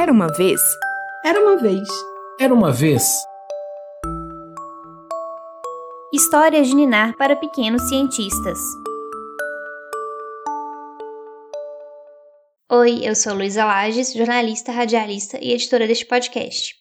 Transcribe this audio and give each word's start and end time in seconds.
Era 0.00 0.12
uma 0.12 0.28
vez. 0.28 0.62
Era 1.22 1.38
uma 1.38 1.58
vez. 1.58 1.86
Era 2.40 2.54
uma 2.54 2.72
vez. 2.72 3.02
Histórias 6.10 6.68
de 6.68 6.74
Ninar 6.74 7.14
para 7.18 7.36
pequenos 7.36 7.86
cientistas. 7.86 8.58
Oi, 12.72 13.00
eu 13.04 13.14
sou 13.14 13.34
Luísa 13.34 13.66
Lages, 13.66 14.14
jornalista, 14.14 14.72
radialista 14.72 15.38
e 15.38 15.52
editora 15.52 15.86
deste 15.86 16.06
podcast. 16.06 16.76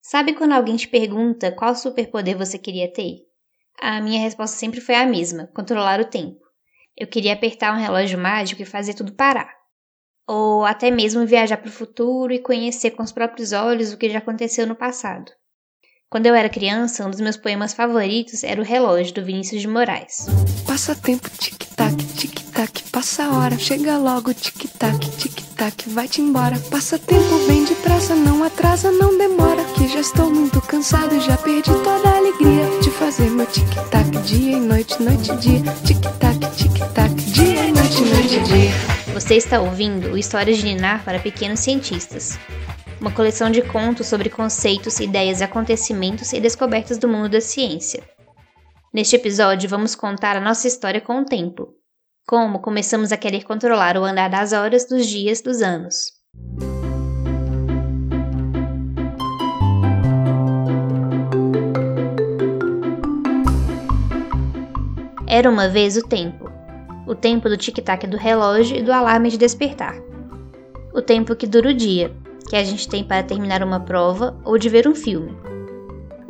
Sabe 0.00 0.32
quando 0.32 0.52
alguém 0.52 0.76
te 0.76 0.86
pergunta 0.86 1.50
qual 1.50 1.74
superpoder 1.74 2.38
você 2.38 2.60
queria 2.60 2.92
ter? 2.92 3.22
A 3.80 4.00
minha 4.00 4.20
resposta 4.20 4.56
sempre 4.56 4.80
foi 4.80 4.94
a 4.94 5.04
mesma: 5.04 5.50
controlar 5.52 6.00
o 6.00 6.04
tempo. 6.04 6.38
Eu 6.96 7.08
queria 7.08 7.32
apertar 7.32 7.74
um 7.74 7.80
relógio 7.80 8.20
mágico 8.20 8.62
e 8.62 8.64
fazer 8.64 8.94
tudo 8.94 9.16
parar. 9.16 9.61
Ou 10.26 10.64
até 10.64 10.90
mesmo 10.90 11.26
viajar 11.26 11.56
para 11.56 11.68
o 11.68 11.72
futuro 11.72 12.32
e 12.32 12.38
conhecer 12.38 12.92
com 12.92 13.02
os 13.02 13.12
próprios 13.12 13.52
olhos 13.52 13.92
o 13.92 13.96
que 13.96 14.10
já 14.10 14.18
aconteceu 14.18 14.66
no 14.66 14.76
passado. 14.76 15.30
Quando 16.12 16.26
eu 16.26 16.34
era 16.34 16.50
criança, 16.50 17.06
um 17.06 17.10
dos 17.10 17.22
meus 17.22 17.38
poemas 17.38 17.72
favoritos 17.72 18.44
era 18.44 18.60
O 18.60 18.64
Relógio, 18.64 19.14
do 19.14 19.24
Vinícius 19.24 19.62
de 19.62 19.66
Moraes. 19.66 20.26
Passa 20.66 20.94
tempo, 20.94 21.26
tic-tac, 21.30 21.96
tic-tac, 21.96 22.82
passa 22.92 23.24
a 23.24 23.38
hora, 23.38 23.58
chega 23.58 23.96
logo, 23.96 24.34
tic-tac, 24.34 24.98
tic-tac, 25.16 25.88
vai-te 25.88 26.20
embora. 26.20 26.58
Passa 26.70 26.98
tempo, 26.98 27.38
vem 27.46 27.64
depressa, 27.64 28.14
não 28.14 28.44
atrasa, 28.44 28.92
não 28.92 29.16
demora, 29.16 29.64
que 29.72 29.88
já 29.88 30.00
estou 30.00 30.30
muito 30.30 30.60
cansado, 30.60 31.18
já 31.18 31.38
perdi 31.38 31.70
toda 31.82 32.06
a 32.06 32.18
alegria 32.18 32.66
de 32.82 32.90
fazer 32.90 33.30
meu 33.30 33.46
tic-tac, 33.46 34.10
dia 34.26 34.58
e 34.58 34.60
noite, 34.60 35.02
noite 35.02 35.32
e 35.32 35.36
dia, 35.36 35.62
tic-tac, 35.82 36.38
tic-tac, 36.58 37.14
dia 37.14 37.68
e 37.68 37.72
noite, 37.72 38.00
noite 38.02 38.36
e 38.36 38.40
dia. 38.40 39.01
Você 39.12 39.34
está 39.36 39.60
ouvindo 39.60 40.12
o 40.12 40.16
Histórias 40.16 40.56
de 40.56 40.64
Ninar 40.64 41.04
para 41.04 41.20
Pequenos 41.20 41.60
Cientistas, 41.60 42.38
uma 42.98 43.12
coleção 43.12 43.50
de 43.50 43.60
contos 43.60 44.06
sobre 44.06 44.30
conceitos, 44.30 45.00
ideias, 45.00 45.42
acontecimentos 45.42 46.32
e 46.32 46.40
descobertas 46.40 46.96
do 46.96 47.06
mundo 47.06 47.28
da 47.28 47.40
ciência. 47.40 48.02
Neste 48.92 49.16
episódio, 49.16 49.68
vamos 49.68 49.94
contar 49.94 50.34
a 50.34 50.40
nossa 50.40 50.66
história 50.66 50.98
com 50.98 51.20
o 51.20 51.24
tempo. 51.26 51.74
Como 52.26 52.60
começamos 52.60 53.12
a 53.12 53.18
querer 53.18 53.44
controlar 53.44 53.98
o 53.98 54.04
andar 54.04 54.30
das 54.30 54.54
horas, 54.54 54.88
dos 54.88 55.06
dias, 55.06 55.42
dos 55.42 55.60
anos. 55.60 56.06
Era 65.28 65.50
uma 65.50 65.68
vez 65.68 65.98
o 65.98 66.02
tempo. 66.02 66.41
O 67.12 67.14
tempo 67.14 67.46
do 67.46 67.58
tic-tac 67.58 68.06
do 68.06 68.16
relógio 68.16 68.74
e 68.74 68.82
do 68.82 68.90
alarme 68.90 69.28
de 69.28 69.36
despertar. 69.36 70.00
O 70.94 71.02
tempo 71.02 71.36
que 71.36 71.46
dura 71.46 71.68
o 71.68 71.74
dia, 71.74 72.10
que 72.48 72.56
a 72.56 72.64
gente 72.64 72.88
tem 72.88 73.04
para 73.04 73.22
terminar 73.22 73.62
uma 73.62 73.78
prova 73.78 74.34
ou 74.46 74.56
de 74.56 74.70
ver 74.70 74.88
um 74.88 74.94
filme. 74.94 75.36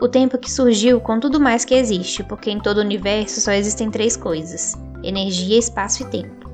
O 0.00 0.08
tempo 0.08 0.36
que 0.36 0.50
surgiu 0.50 1.00
com 1.00 1.20
tudo 1.20 1.38
mais 1.38 1.64
que 1.64 1.76
existe, 1.76 2.24
porque 2.24 2.50
em 2.50 2.58
todo 2.58 2.78
o 2.78 2.80
universo 2.80 3.40
só 3.40 3.52
existem 3.52 3.92
três 3.92 4.16
coisas: 4.16 4.76
energia, 5.04 5.56
espaço 5.56 6.02
e 6.02 6.06
tempo. 6.06 6.50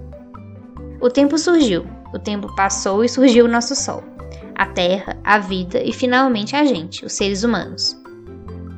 O 1.01 1.09
tempo 1.09 1.39
surgiu, 1.39 1.87
o 2.13 2.19
tempo 2.19 2.55
passou 2.55 3.03
e 3.03 3.09
surgiu 3.09 3.47
o 3.47 3.51
nosso 3.51 3.75
Sol, 3.75 4.05
a 4.55 4.67
Terra, 4.67 5.17
a 5.25 5.39
vida 5.39 5.83
e 5.83 5.91
finalmente 5.91 6.55
a 6.55 6.67
gente, 6.67 7.03
os 7.03 7.15
seres 7.15 7.45
humanos. 7.45 7.99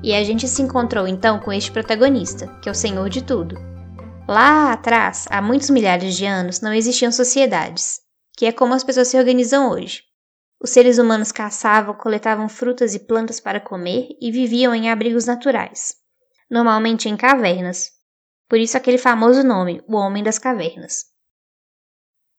E 0.01 0.15
a 0.15 0.23
gente 0.23 0.47
se 0.47 0.63
encontrou 0.63 1.09
então 1.09 1.41
com 1.41 1.53
este 1.53 1.73
protagonista, 1.73 2.47
que 2.63 2.69
é 2.69 2.73
o 2.73 2.75
Senhor 2.75 3.09
de 3.09 3.25
tudo. 3.25 3.70
Lá 4.31 4.73
atrás, 4.73 5.27
há 5.29 5.43
muitos 5.43 5.71
milhares 5.71 6.15
de 6.15 6.25
anos, 6.25 6.61
não 6.61 6.73
existiam 6.73 7.11
sociedades, 7.11 7.99
que 8.37 8.47
é 8.47 8.53
como 8.53 8.73
as 8.73 8.85
pessoas 8.85 9.09
se 9.09 9.19
organizam 9.19 9.69
hoje. 9.69 10.05
Os 10.61 10.71
seres 10.71 10.99
humanos 10.99 11.33
caçavam, 11.33 11.97
coletavam 11.97 12.49
frutas 12.49 12.95
e 12.95 13.01
plantas 13.01 13.41
para 13.41 13.59
comer 13.59 14.17
e 14.21 14.31
viviam 14.31 14.73
em 14.73 14.89
abrigos 14.89 15.27
naturais, 15.27 15.97
normalmente 16.49 17.09
em 17.09 17.17
cavernas. 17.17 17.91
Por 18.49 18.61
isso 18.61 18.77
aquele 18.77 18.99
famoso 18.99 19.43
nome, 19.43 19.83
o 19.89 19.97
Homem 19.97 20.23
das 20.23 20.39
Cavernas. 20.39 21.07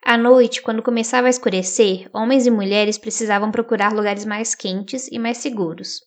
À 0.01 0.17
noite, 0.17 0.61
quando 0.61 0.81
começava 0.81 1.27
a 1.27 1.29
escurecer, 1.29 2.09
homens 2.13 2.47
e 2.47 2.51
mulheres 2.51 2.97
precisavam 2.97 3.51
procurar 3.51 3.91
lugares 3.91 4.23
mais 4.23 4.55
quentes 4.55 5.09
e 5.11 5.19
mais 5.19 5.39
seguros. 5.39 5.99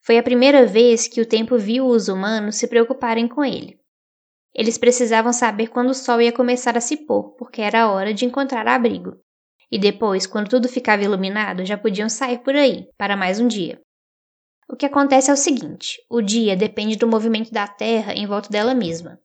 Foi 0.00 0.16
a 0.16 0.22
primeira 0.22 0.64
vez 0.64 1.08
que 1.08 1.20
o 1.20 1.26
tempo 1.26 1.58
viu 1.58 1.88
os 1.88 2.06
humanos 2.06 2.54
se 2.54 2.68
preocuparem 2.68 3.26
com 3.26 3.44
ele. 3.44 3.80
Eles 4.54 4.78
precisavam 4.78 5.32
saber 5.32 5.68
quando 5.68 5.90
o 5.90 5.94
sol 5.94 6.20
ia 6.20 6.32
começar 6.32 6.76
a 6.76 6.80
se 6.80 6.96
pôr, 6.96 7.34
porque 7.36 7.60
era 7.60 7.82
a 7.82 7.90
hora 7.90 8.12
de 8.12 8.24
encontrar 8.24 8.66
abrigo. 8.66 9.16
E 9.70 9.78
depois, 9.78 10.26
quando 10.26 10.48
tudo 10.48 10.68
ficava 10.68 11.02
iluminado, 11.02 11.64
já 11.64 11.76
podiam 11.76 12.08
sair 12.08 12.38
por 12.38 12.56
aí, 12.56 12.88
para 12.96 13.16
mais 13.16 13.38
um 13.38 13.46
dia. 13.46 13.80
O 14.70 14.76
que 14.76 14.86
acontece 14.86 15.30
é 15.30 15.32
o 15.32 15.36
seguinte: 15.36 15.98
o 16.10 16.20
dia 16.20 16.56
depende 16.56 16.96
do 16.96 17.06
movimento 17.06 17.52
da 17.52 17.66
Terra 17.66 18.14
em 18.14 18.26
volta 18.26 18.48
dela 18.48 18.74
mesma. 18.74 19.18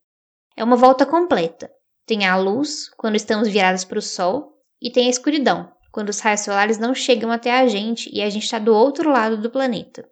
É 0.55 0.63
uma 0.63 0.75
volta 0.75 1.05
completa. 1.05 1.71
Tem 2.05 2.25
a 2.25 2.35
luz, 2.35 2.89
quando 2.97 3.15
estamos 3.15 3.47
virados 3.47 3.85
para 3.85 3.99
o 3.99 4.01
Sol, 4.01 4.53
e 4.81 4.91
tem 4.91 5.07
a 5.07 5.09
escuridão, 5.09 5.71
quando 5.91 6.09
os 6.09 6.19
raios 6.19 6.41
solares 6.41 6.77
não 6.77 6.93
chegam 6.93 7.31
até 7.31 7.51
a 7.51 7.67
gente 7.67 8.09
e 8.13 8.21
a 8.21 8.29
gente 8.29 8.43
está 8.43 8.59
do 8.59 8.73
outro 8.73 9.09
lado 9.09 9.41
do 9.41 9.49
planeta. 9.49 10.05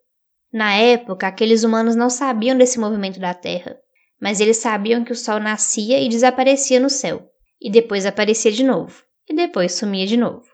Na 0.52 0.74
época, 0.74 1.28
aqueles 1.28 1.64
humanos 1.64 1.96
não 1.96 2.10
sabiam 2.10 2.58
desse 2.58 2.80
movimento 2.80 3.20
da 3.20 3.34
Terra, 3.34 3.78
mas 4.22 4.40
eles 4.40 4.58
sabiam 4.58 5.04
que 5.04 5.12
o 5.12 5.16
Sol 5.16 5.40
nascia 5.40 6.00
e 6.00 6.08
desaparecia 6.08 6.80
no 6.80 6.90
céu, 6.90 7.28
e 7.60 7.72
depois 7.72 8.06
aparecia 8.06 8.52
de 8.52 8.64
novo 8.64 9.04
e 9.32 9.34
depois 9.34 9.74
sumia 9.74 10.06
de 10.06 10.18
novo. 10.18 10.46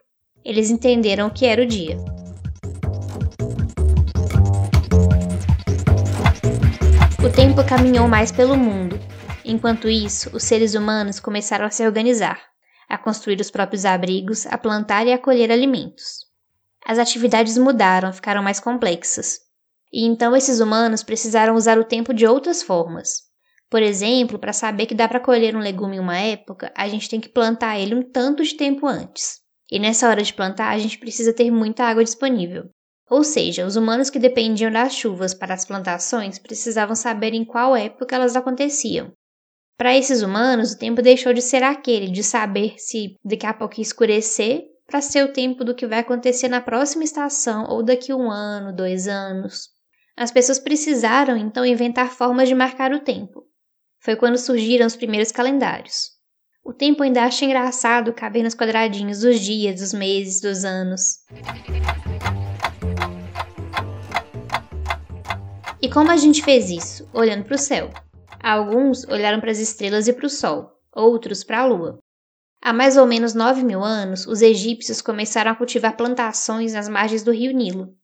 Eles 0.46 0.70
entenderam 0.70 1.30
que 1.30 1.46
era 1.46 1.64
o 1.64 1.66
dia. 1.66 1.98
O 7.26 7.30
tempo 7.36 7.68
caminhou 7.68 8.08
mais 8.08 8.32
pelo 8.32 8.56
mundo. 8.56 9.00
Enquanto 9.44 9.90
isso, 9.90 10.30
os 10.36 10.44
seres 10.44 10.76
humanos 10.76 11.20
começaram 11.20 11.66
a 11.66 11.70
se 11.70 11.86
organizar, 11.86 12.40
a 12.88 12.98
construir 12.98 13.40
os 13.42 13.50
próprios 13.50 13.84
abrigos, 13.84 14.46
a 14.46 14.58
plantar 14.58 15.08
e 15.08 15.14
a 15.14 15.18
colher 15.18 15.52
alimentos. 15.52 16.28
As 16.86 17.00
atividades 17.00 17.58
mudaram, 17.58 18.14
ficaram 18.14 18.44
mais 18.44 18.60
complexas. 18.60 19.40
E 19.92 20.06
então 20.06 20.36
esses 20.36 20.60
humanos 20.60 21.02
precisaram 21.02 21.56
usar 21.56 21.80
o 21.80 21.84
tempo 21.84 22.14
de 22.14 22.28
outras 22.28 22.62
formas. 22.62 23.27
Por 23.70 23.84
exemplo, 23.84 24.40
para 24.40 24.54
saber 24.54 24.86
que 24.86 24.96
dá 24.96 25.10
para 25.10 25.20
colher 25.20 25.54
um 25.54 25.60
legume 25.60 25.98
em 25.98 26.00
uma 26.00 26.18
época, 26.18 26.72
a 26.74 26.88
gente 26.88 27.10
tem 27.10 27.20
que 27.20 27.28
plantar 27.28 27.78
ele 27.78 27.96
um 27.96 28.02
tanto 28.02 28.42
de 28.42 28.56
tempo 28.56 28.88
antes. 28.88 29.42
E 29.70 29.78
nessa 29.78 30.08
hora 30.08 30.24
de 30.24 30.34
plantar, 30.34 30.70
a 30.70 30.78
gente 30.78 30.98
precisa 30.98 31.34
ter 31.34 31.52
muita 31.52 31.84
água 31.84 32.04
disponível. 32.04 32.70
Ou 33.10 33.26
seja, 33.26 33.66
os 33.66 33.76
humanos 33.76 34.10
que 34.10 34.20
dependiam 34.20 34.72
das 34.72 34.94
chuvas 34.94 35.34
para 35.34 35.54
as 35.54 35.66
plantações 35.66 36.40
precisavam 36.40 36.96
saber 36.96 37.34
em 37.34 37.44
qual 37.44 37.76
época 37.76 38.16
elas 38.16 38.38
aconteciam. 38.38 39.12
Para 39.78 39.96
esses 39.96 40.22
humanos, 40.22 40.72
o 40.72 40.80
tempo 40.80 41.02
deixou 41.02 41.34
de 41.34 41.42
ser 41.42 41.62
aquele 41.62 42.10
de 42.10 42.24
saber 42.24 42.76
se 42.78 43.16
daqui 43.24 43.46
a 43.46 43.54
pouco 43.54 43.82
escurecer 43.82 44.64
para 44.88 45.02
ser 45.02 45.26
o 45.26 45.34
tempo 45.34 45.66
do 45.66 45.76
que 45.76 45.86
vai 45.86 46.00
acontecer 46.00 46.48
na 46.48 46.62
próxima 46.62 47.04
estação 47.04 47.66
ou 47.70 47.84
daqui 47.84 48.14
um 48.14 48.32
ano, 48.32 48.74
dois 48.74 49.10
anos. 49.10 49.70
As 50.16 50.32
pessoas 50.32 50.58
precisaram 50.58 51.36
então 51.36 51.66
inventar 51.66 52.10
formas 52.10 52.48
de 52.48 52.56
marcar 52.56 52.94
o 52.94 53.02
tempo 53.02 53.47
foi 54.00 54.16
quando 54.16 54.38
surgiram 54.38 54.86
os 54.86 54.96
primeiros 54.96 55.32
calendários. 55.32 56.12
O 56.64 56.74
tempo 56.74 57.02
ainda 57.04 57.24
acha 57.24 57.46
engraçado 57.46 58.14
caber 58.14 58.44
nos 58.44 58.54
quadradinhos 58.54 59.22
dos 59.22 59.40
dias, 59.40 59.80
dos 59.80 59.94
meses, 59.94 60.42
dos 60.42 60.66
anos. 60.66 61.20
E 65.82 65.90
como 65.90 66.12
a 66.12 66.18
gente 66.18 66.44
fez 66.44 66.70
isso? 66.70 67.10
Olhando 67.14 67.46
para 67.46 67.56
o 67.56 67.58
céu. 67.58 67.90
Alguns 68.44 69.08
olharam 69.08 69.40
para 69.40 69.52
as 69.52 69.60
estrelas 69.60 70.08
e 70.08 70.14
para 70.14 70.26
o 70.26 70.30
sol, 70.30 70.72
outros 70.94 71.44
para 71.44 71.60
a 71.60 71.66
lua. 71.66 72.00
Há 72.62 72.74
mais 72.74 72.98
ou 72.98 73.06
menos 73.06 73.34
9 73.34 73.64
mil 73.64 73.84
anos, 73.84 74.28
os 74.28 74.42
egípcios 74.42 75.02
começaram 75.02 75.52
a 75.52 75.56
cultivar 75.56 75.96
plantações 75.96 76.74
nas 76.74 76.90
margens 76.90 77.24
do 77.24 77.32
rio 77.32 77.54
Nilo. 77.54 77.96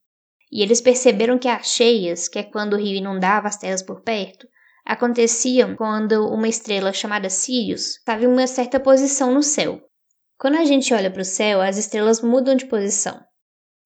E 0.51 0.61
eles 0.61 0.79
perceberam 0.79 1.37
que 1.37 1.47
as 1.47 1.67
cheias, 1.67 2.29
que 2.29 2.39
é 2.39 2.43
quando 2.43 2.73
o 2.73 2.77
rio 2.77 2.95
inundava 2.95 3.47
as 3.47 3.57
terras 3.57 3.81
por 3.81 4.01
perto, 4.01 4.47
aconteciam 4.85 5.75
quando 5.75 6.27
uma 6.27 6.47
estrela 6.47 6.91
chamada 6.91 7.29
Sirius 7.29 7.97
estava 7.97 8.23
em 8.23 8.27
uma 8.27 8.47
certa 8.47 8.79
posição 8.79 9.33
no 9.33 9.41
céu. 9.41 9.81
Quando 10.37 10.57
a 10.57 10.65
gente 10.65 10.93
olha 10.93 11.09
para 11.09 11.21
o 11.21 11.25
céu, 11.25 11.61
as 11.61 11.77
estrelas 11.77 12.21
mudam 12.21 12.55
de 12.55 12.65
posição. 12.65 13.19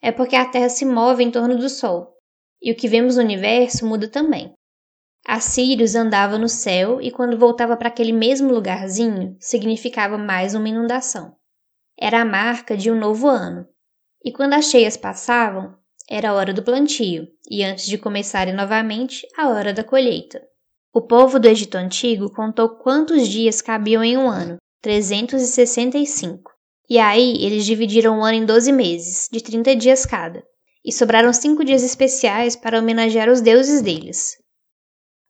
É 0.01 0.11
porque 0.11 0.35
a 0.35 0.45
Terra 0.45 0.69
se 0.69 0.85
move 0.85 1.23
em 1.23 1.31
torno 1.31 1.57
do 1.57 1.69
Sol, 1.69 2.13
e 2.61 2.71
o 2.71 2.75
que 2.75 2.87
vemos 2.87 3.15
no 3.15 3.23
universo 3.23 3.85
muda 3.85 4.07
também. 4.07 4.53
A 5.25 5.39
Sirius 5.39 5.93
andava 5.93 6.37
no 6.37 6.47
céu 6.47 7.01
e 7.01 7.11
quando 7.11 7.37
voltava 7.37 7.75
para 7.75 7.89
aquele 7.89 8.13
mesmo 8.13 8.53
lugarzinho, 8.53 9.35
significava 9.39 10.17
mais 10.17 10.55
uma 10.55 10.69
inundação. 10.69 11.35
Era 11.99 12.21
a 12.21 12.25
marca 12.25 12.77
de 12.77 12.89
um 12.89 12.97
novo 12.97 13.27
ano. 13.27 13.67
E 14.23 14.31
quando 14.31 14.53
as 14.53 14.65
cheias 14.65 14.95
passavam, 14.95 15.75
era 16.09 16.29
a 16.29 16.33
hora 16.33 16.53
do 16.53 16.63
plantio, 16.63 17.27
e 17.49 17.63
antes 17.63 17.85
de 17.85 17.97
começarem 17.97 18.53
novamente, 18.53 19.27
a 19.37 19.49
hora 19.49 19.73
da 19.73 19.83
colheita. 19.83 20.41
O 20.97 21.01
povo 21.03 21.39
do 21.39 21.47
Egito 21.47 21.75
Antigo 21.75 22.27
contou 22.31 22.69
quantos 22.69 23.27
dias 23.27 23.61
cabiam 23.61 24.03
em 24.03 24.17
um 24.17 24.27
ano, 24.27 24.57
365, 24.81 26.51
E 26.89 26.97
aí 26.97 27.37
eles 27.45 27.67
dividiram 27.67 28.17
o 28.17 28.23
ano 28.23 28.39
em 28.39 28.45
12 28.47 28.71
meses, 28.71 29.29
de 29.31 29.39
30 29.39 29.75
dias 29.75 30.07
cada, 30.07 30.43
e 30.83 30.91
sobraram 30.91 31.31
cinco 31.31 31.63
dias 31.63 31.83
especiais 31.83 32.55
para 32.55 32.79
homenagear 32.79 33.29
os 33.29 33.41
deuses 33.41 33.83
deles. 33.83 34.37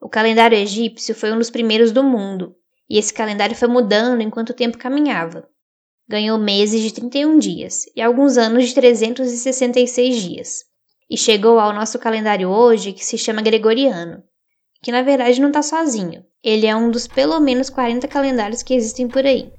O 0.02 0.08
calendário 0.08 0.58
egípcio 0.58 1.14
foi 1.14 1.34
um 1.34 1.38
dos 1.38 1.50
primeiros 1.50 1.92
do 1.92 2.02
mundo, 2.02 2.56
e 2.90 2.98
esse 2.98 3.14
calendário 3.14 3.54
foi 3.54 3.68
mudando 3.68 4.22
enquanto 4.22 4.52
o 4.52 4.56
tempo 4.56 4.78
caminhava. 4.78 5.50
Ganhou 6.08 6.38
meses 6.40 6.82
de 6.82 6.94
31 6.94 7.38
dias 7.40 7.84
e 7.94 8.02
alguns 8.02 8.38
anos 8.38 8.70
de 8.70 8.74
366 8.74 10.22
dias, 10.22 10.64
e 11.10 11.18
chegou 11.18 11.60
ao 11.60 11.74
nosso 11.74 12.00
calendário 12.00 12.48
hoje 12.48 12.94
que 12.94 13.04
se 13.04 13.18
chama 13.18 13.42
Gregoriano, 13.42 14.24
que 14.82 14.92
na 14.92 15.02
verdade 15.02 15.42
não 15.42 15.50
está 15.50 15.62
sozinho, 15.62 16.26
ele 16.44 16.66
é 16.66 16.76
um 16.76 16.90
dos 16.90 17.08
pelo 17.08 17.40
menos 17.40 17.70
40 17.70 18.08
calendários 18.08 18.64
que 18.64 18.74
existem 18.74 19.08
por 19.08 19.26
aí. 19.26 19.52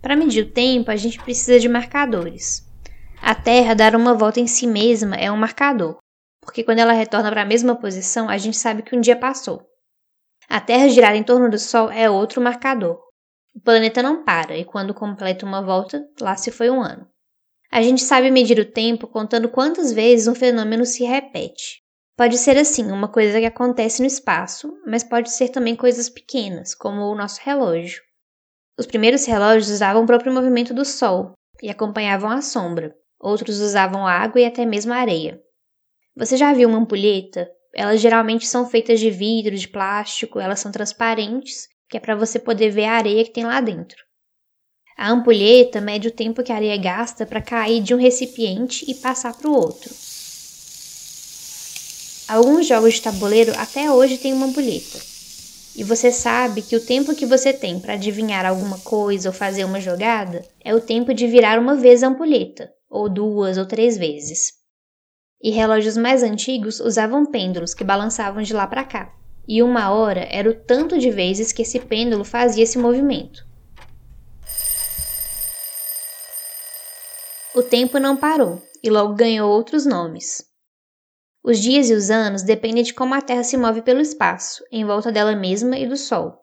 Para 0.00 0.16
medir 0.16 0.44
o 0.44 0.50
tempo, 0.50 0.90
a 0.90 0.96
gente 0.96 1.18
precisa 1.22 1.58
de 1.58 1.68
marcadores. 1.68 2.62
A 3.22 3.34
Terra 3.34 3.74
dar 3.74 3.96
uma 3.96 4.12
volta 4.12 4.40
em 4.40 4.46
si 4.46 4.66
mesma 4.66 5.16
é 5.16 5.30
um 5.30 5.36
marcador, 5.36 5.98
porque 6.42 6.62
quando 6.62 6.80
ela 6.80 6.92
retorna 6.92 7.30
para 7.30 7.42
a 7.42 7.46
mesma 7.46 7.74
posição, 7.74 8.28
a 8.28 8.36
gente 8.36 8.56
sabe 8.56 8.82
que 8.82 8.94
um 8.94 9.00
dia 9.00 9.16
passou. 9.16 9.62
A 10.48 10.60
Terra 10.60 10.88
girar 10.88 11.14
em 11.14 11.22
torno 11.22 11.48
do 11.48 11.58
Sol 11.58 11.90
é 11.90 12.08
outro 12.10 12.42
marcador. 12.42 13.00
O 13.54 13.60
planeta 13.60 14.02
não 14.02 14.24
para 14.24 14.56
e 14.56 14.64
quando 14.64 14.92
completa 14.92 15.46
uma 15.46 15.62
volta, 15.62 16.04
lá 16.20 16.36
se 16.36 16.50
foi 16.50 16.68
um 16.68 16.82
ano. 16.82 17.06
A 17.70 17.80
gente 17.80 18.02
sabe 18.02 18.30
medir 18.30 18.58
o 18.58 18.70
tempo 18.70 19.06
contando 19.06 19.48
quantas 19.48 19.92
vezes 19.92 20.26
um 20.26 20.34
fenômeno 20.34 20.84
se 20.84 21.04
repete. 21.04 21.83
Pode 22.16 22.38
ser 22.38 22.56
assim, 22.56 22.92
uma 22.92 23.08
coisa 23.08 23.40
que 23.40 23.46
acontece 23.46 24.00
no 24.00 24.06
espaço, 24.06 24.72
mas 24.86 25.02
pode 25.02 25.32
ser 25.32 25.48
também 25.48 25.74
coisas 25.74 26.08
pequenas, 26.08 26.72
como 26.72 27.02
o 27.02 27.14
nosso 27.16 27.40
relógio. 27.42 28.00
Os 28.78 28.86
primeiros 28.86 29.26
relógios 29.26 29.68
usavam 29.68 30.04
o 30.04 30.06
próprio 30.06 30.32
movimento 30.32 30.72
do 30.72 30.84
Sol 30.84 31.32
e 31.60 31.68
acompanhavam 31.68 32.30
a 32.30 32.40
sombra. 32.40 32.94
Outros 33.18 33.60
usavam 33.60 34.06
água 34.06 34.40
e 34.40 34.44
até 34.44 34.64
mesmo 34.64 34.92
areia. 34.92 35.40
Você 36.16 36.36
já 36.36 36.52
viu 36.52 36.68
uma 36.68 36.78
ampulheta? 36.78 37.50
Elas 37.74 38.00
geralmente 38.00 38.46
são 38.46 38.68
feitas 38.68 39.00
de 39.00 39.10
vidro, 39.10 39.56
de 39.56 39.66
plástico, 39.66 40.38
elas 40.38 40.60
são 40.60 40.70
transparentes, 40.70 41.66
que 41.88 41.96
é 41.96 42.00
para 42.00 42.14
você 42.14 42.38
poder 42.38 42.70
ver 42.70 42.84
a 42.84 42.92
areia 42.92 43.24
que 43.24 43.32
tem 43.32 43.44
lá 43.44 43.60
dentro. 43.60 43.98
A 44.96 45.10
ampulheta 45.10 45.80
mede 45.80 46.06
o 46.06 46.12
tempo 46.12 46.44
que 46.44 46.52
a 46.52 46.56
areia 46.56 46.76
gasta 46.76 47.26
para 47.26 47.42
cair 47.42 47.82
de 47.82 47.92
um 47.92 47.98
recipiente 47.98 48.88
e 48.88 48.94
passar 48.94 49.36
para 49.36 49.50
o 49.50 49.54
outro. 49.54 49.92
Alguns 52.28 52.66
jogos 52.66 52.94
de 52.94 53.02
tabuleiro 53.02 53.52
até 53.56 53.90
hoje 53.90 54.18
têm 54.18 54.32
uma 54.32 54.46
ampulheta. 54.46 54.98
E 55.76 55.82
você 55.82 56.10
sabe 56.12 56.62
que 56.62 56.76
o 56.76 56.84
tempo 56.84 57.14
que 57.14 57.26
você 57.26 57.52
tem 57.52 57.80
para 57.80 57.94
adivinhar 57.94 58.46
alguma 58.46 58.78
coisa 58.78 59.28
ou 59.28 59.34
fazer 59.34 59.64
uma 59.64 59.80
jogada 59.80 60.44
é 60.64 60.74
o 60.74 60.80
tempo 60.80 61.12
de 61.12 61.26
virar 61.26 61.58
uma 61.58 61.74
vez 61.74 62.02
a 62.02 62.08
ampulheta, 62.08 62.72
ou 62.88 63.08
duas 63.08 63.58
ou 63.58 63.66
três 63.66 63.98
vezes 63.98 64.64
e 65.44 65.50
relógios 65.50 65.94
mais 65.94 66.22
antigos 66.22 66.80
usavam 66.80 67.26
pêndulos 67.26 67.74
que 67.74 67.84
balançavam 67.84 68.42
de 68.42 68.54
lá 68.54 68.66
para 68.66 68.82
cá, 68.82 69.14
e 69.46 69.62
uma 69.62 69.90
hora 69.90 70.26
era 70.30 70.48
o 70.48 70.54
tanto 70.54 70.98
de 70.98 71.10
vezes 71.10 71.52
que 71.52 71.60
esse 71.60 71.78
pêndulo 71.78 72.24
fazia 72.24 72.64
esse 72.64 72.78
movimento. 72.78 73.46
O 77.54 77.62
tempo 77.62 77.98
não 77.98 78.16
parou 78.16 78.62
e 78.82 78.88
logo 78.88 79.14
ganhou 79.14 79.50
outros 79.50 79.84
nomes. 79.84 80.53
Os 81.46 81.58
dias 81.58 81.90
e 81.90 81.94
os 81.94 82.10
anos 82.10 82.42
dependem 82.42 82.82
de 82.82 82.94
como 82.94 83.12
a 83.12 83.20
Terra 83.20 83.44
se 83.44 83.54
move 83.58 83.82
pelo 83.82 84.00
espaço, 84.00 84.64
em 84.72 84.82
volta 84.82 85.12
dela 85.12 85.36
mesma 85.36 85.76
e 85.76 85.86
do 85.86 85.94
Sol. 85.94 86.40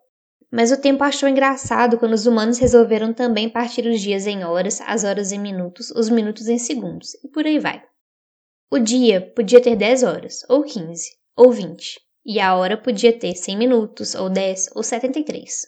Mas 0.51 0.71
o 0.71 0.79
tempo 0.79 1.03
achou 1.03 1.27
engraçado 1.27 1.97
quando 1.97 2.13
os 2.13 2.27
humanos 2.27 2.59
resolveram 2.59 3.11
também 3.11 3.49
partir 3.49 3.87
os 3.87 3.99
dias 3.99 4.27
em 4.27 4.43
horas, 4.43 4.79
as 4.85 5.03
horas 5.03 5.31
em 5.31 5.39
minutos, 5.39 5.89
os 5.89 6.07
minutos 6.07 6.47
em 6.47 6.59
segundos, 6.59 7.15
e 7.23 7.27
por 7.27 7.47
aí 7.47 7.57
vai. 7.57 7.81
O 8.69 8.77
dia 8.77 9.21
podia 9.35 9.59
ter 9.59 9.75
10 9.75 10.03
horas, 10.03 10.45
ou 10.47 10.61
15, 10.63 11.09
ou 11.35 11.51
20, 11.51 11.99
e 12.23 12.39
a 12.39 12.55
hora 12.55 12.77
podia 12.77 13.11
ter 13.11 13.35
100 13.35 13.57
minutos, 13.57 14.13
ou 14.13 14.29
10, 14.29 14.69
ou 14.75 14.83
73. 14.83 15.65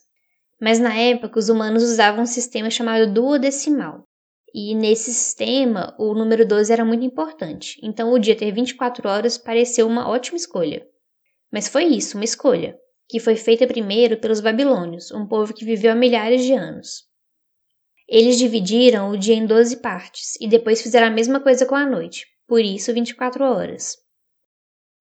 Mas 0.62 0.80
na 0.80 0.94
época 0.94 1.40
os 1.40 1.50
humanos 1.50 1.82
usavam 1.82 2.22
um 2.22 2.28
sistema 2.28 2.70
chamado 2.70 3.12
duodecimal. 3.12 4.08
E 4.54 4.76
nesse 4.76 5.12
sistema, 5.12 5.96
o 5.98 6.14
número 6.14 6.48
12 6.48 6.72
era 6.72 6.86
muito 6.86 7.04
importante, 7.04 7.80
então 7.82 8.14
o 8.14 8.20
dia 8.20 8.36
ter 8.36 8.52
24 8.52 9.10
horas 9.10 9.36
pareceu 9.36 9.88
uma 9.88 10.08
ótima 10.08 10.38
escolha. 10.38 10.88
Mas 11.52 11.68
foi 11.68 11.86
isso, 11.86 12.18
uma 12.18 12.24
escolha, 12.24 12.78
que 13.10 13.20
foi 13.20 13.36
feita 13.36 13.66
primeiro 13.66 14.18
pelos 14.18 14.42
babilônios, 14.42 15.12
um 15.12 15.26
povo 15.26 15.56
que 15.56 15.66
viveu 15.66 15.92
há 15.92 15.96
milhares 15.96 16.44
de 16.44 16.54
anos. 16.54 17.04
Eles 18.08 18.38
dividiram 18.38 19.10
o 19.10 19.18
dia 19.18 19.34
em 19.34 19.46
12 19.46 19.78
partes 19.78 20.40
e 20.40 20.48
depois 20.48 20.84
fizeram 20.84 21.08
a 21.08 21.12
mesma 21.12 21.40
coisa 21.40 21.66
com 21.66 21.74
a 21.74 21.86
noite, 21.86 22.28
por 22.48 22.60
isso 22.60 22.94
24 22.94 23.44
horas. 23.44 23.98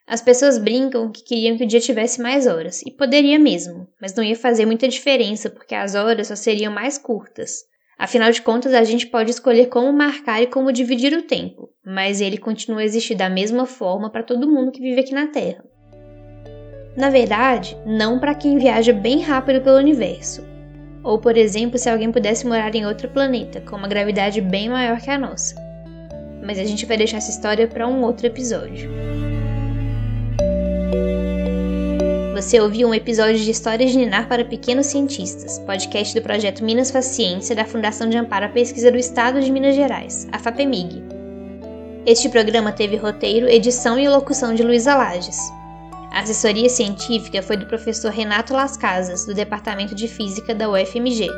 As 0.06 0.22
pessoas 0.22 0.56
brincam 0.56 1.12
que 1.12 1.22
queriam 1.22 1.58
que 1.58 1.64
o 1.64 1.66
dia 1.66 1.80
tivesse 1.80 2.22
mais 2.22 2.46
horas, 2.46 2.80
e 2.86 2.90
poderia 2.90 3.38
mesmo, 3.38 3.86
mas 4.00 4.14
não 4.14 4.24
ia 4.24 4.34
fazer 4.34 4.64
muita 4.64 4.88
diferença 4.88 5.50
porque 5.50 5.74
as 5.74 5.94
horas 5.94 6.28
só 6.28 6.36
seriam 6.36 6.72
mais 6.72 6.96
curtas. 6.96 7.70
Afinal 8.02 8.32
de 8.32 8.42
contas, 8.42 8.74
a 8.74 8.82
gente 8.82 9.06
pode 9.06 9.30
escolher 9.30 9.66
como 9.66 9.92
marcar 9.92 10.42
e 10.42 10.48
como 10.48 10.72
dividir 10.72 11.12
o 11.16 11.22
tempo, 11.22 11.68
mas 11.86 12.20
ele 12.20 12.36
continua 12.36 12.80
a 12.80 12.84
existir 12.84 13.14
da 13.14 13.30
mesma 13.30 13.64
forma 13.64 14.10
para 14.10 14.24
todo 14.24 14.50
mundo 14.50 14.72
que 14.72 14.80
vive 14.80 15.00
aqui 15.00 15.14
na 15.14 15.28
Terra. 15.28 15.64
Na 16.96 17.10
verdade, 17.10 17.76
não 17.86 18.18
para 18.18 18.34
quem 18.34 18.58
viaja 18.58 18.92
bem 18.92 19.20
rápido 19.20 19.60
pelo 19.62 19.78
universo. 19.78 20.44
Ou, 21.04 21.20
por 21.20 21.36
exemplo, 21.36 21.78
se 21.78 21.88
alguém 21.88 22.10
pudesse 22.10 22.44
morar 22.44 22.74
em 22.74 22.86
outro 22.86 23.08
planeta, 23.08 23.60
com 23.60 23.76
uma 23.76 23.88
gravidade 23.88 24.40
bem 24.40 24.68
maior 24.68 25.00
que 25.00 25.10
a 25.10 25.18
nossa 25.18 25.54
mas 26.42 26.58
a 26.58 26.64
gente 26.64 26.84
vai 26.84 26.96
deixar 26.96 27.18
essa 27.18 27.30
história 27.30 27.68
para 27.68 27.86
um 27.86 28.02
outro 28.02 28.26
episódio. 28.26 28.90
Você 32.42 32.60
ouviu 32.60 32.88
um 32.88 32.94
episódio 32.94 33.38
de 33.38 33.48
Histórias 33.48 33.92
de 33.92 33.98
Ninar 33.98 34.26
para 34.26 34.44
Pequenos 34.44 34.86
Cientistas, 34.86 35.60
podcast 35.60 36.12
do 36.12 36.20
projeto 36.20 36.64
Minas 36.64 36.90
Faz 36.90 37.04
Ciência 37.04 37.54
da 37.54 37.64
Fundação 37.64 38.10
de 38.10 38.16
Amparo 38.16 38.46
à 38.46 38.48
Pesquisa 38.48 38.90
do 38.90 38.98
Estado 38.98 39.40
de 39.40 39.48
Minas 39.48 39.76
Gerais, 39.76 40.26
a 40.32 40.40
FAPEMIG. 40.40 41.04
Este 42.04 42.28
programa 42.28 42.72
teve 42.72 42.96
roteiro, 42.96 43.48
edição 43.48 43.96
e 43.96 44.08
locução 44.08 44.56
de 44.56 44.64
Luísa 44.64 44.96
Lages. 44.96 45.38
A 46.10 46.18
assessoria 46.18 46.68
científica 46.68 47.40
foi 47.42 47.56
do 47.56 47.66
professor 47.66 48.10
Renato 48.10 48.52
Las 48.52 48.76
Casas, 48.76 49.24
do 49.24 49.34
Departamento 49.34 49.94
de 49.94 50.08
Física 50.08 50.52
da 50.52 50.68
UFMG. 50.68 51.28